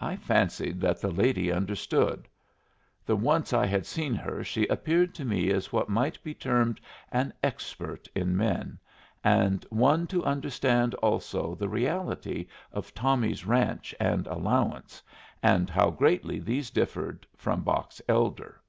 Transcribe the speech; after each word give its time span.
I 0.00 0.16
fancied 0.16 0.80
that 0.80 1.02
the 1.02 1.10
lady 1.10 1.52
understood. 1.52 2.28
The 3.04 3.14
once 3.14 3.52
I 3.52 3.66
had 3.66 3.84
seen 3.84 4.14
her 4.14 4.42
she 4.42 4.66
appeared 4.68 5.14
to 5.16 5.24
me 5.26 5.50
as 5.50 5.70
what 5.70 5.90
might 5.90 6.18
be 6.24 6.32
termed 6.32 6.80
an 7.12 7.34
expert 7.42 8.08
in 8.14 8.38
men, 8.38 8.78
and 9.22 9.62
one 9.68 10.06
to 10.06 10.24
understand 10.24 10.94
also 10.94 11.54
the 11.56 11.68
reality 11.68 12.46
of 12.72 12.94
Tommy's 12.94 13.44
ranch 13.44 13.94
and 14.00 14.26
allowance, 14.28 15.02
and 15.42 15.68
how 15.68 15.90
greatly 15.90 16.38
these 16.40 16.70
differed 16.70 17.26
from 17.36 17.60
Box 17.60 18.00
Elder. 18.08 18.62